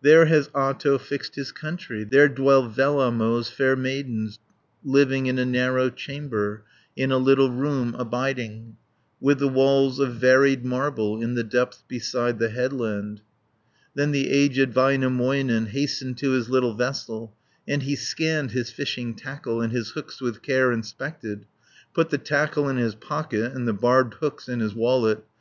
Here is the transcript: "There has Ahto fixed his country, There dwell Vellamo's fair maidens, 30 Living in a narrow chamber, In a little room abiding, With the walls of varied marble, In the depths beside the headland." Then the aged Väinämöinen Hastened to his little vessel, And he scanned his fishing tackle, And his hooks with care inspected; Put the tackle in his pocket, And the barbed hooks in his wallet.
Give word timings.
"There 0.00 0.26
has 0.26 0.46
Ahto 0.50 0.96
fixed 1.00 1.34
his 1.34 1.50
country, 1.50 2.04
There 2.04 2.28
dwell 2.28 2.68
Vellamo's 2.70 3.50
fair 3.50 3.74
maidens, 3.74 4.38
30 4.84 4.92
Living 4.92 5.26
in 5.26 5.38
a 5.40 5.44
narrow 5.44 5.90
chamber, 5.90 6.62
In 6.94 7.10
a 7.10 7.18
little 7.18 7.50
room 7.50 7.96
abiding, 7.98 8.76
With 9.20 9.40
the 9.40 9.48
walls 9.48 9.98
of 9.98 10.14
varied 10.14 10.64
marble, 10.64 11.20
In 11.20 11.34
the 11.34 11.42
depths 11.42 11.82
beside 11.88 12.38
the 12.38 12.50
headland." 12.50 13.22
Then 13.92 14.12
the 14.12 14.30
aged 14.30 14.70
Väinämöinen 14.72 15.66
Hastened 15.66 16.16
to 16.18 16.30
his 16.30 16.48
little 16.48 16.74
vessel, 16.74 17.34
And 17.66 17.82
he 17.82 17.96
scanned 17.96 18.52
his 18.52 18.70
fishing 18.70 19.14
tackle, 19.16 19.60
And 19.60 19.72
his 19.72 19.90
hooks 19.90 20.20
with 20.20 20.42
care 20.42 20.70
inspected; 20.70 21.44
Put 21.92 22.10
the 22.10 22.18
tackle 22.18 22.68
in 22.68 22.76
his 22.76 22.94
pocket, 22.94 23.52
And 23.52 23.66
the 23.66 23.72
barbed 23.72 24.14
hooks 24.20 24.48
in 24.48 24.60
his 24.60 24.74
wallet. 24.76 25.24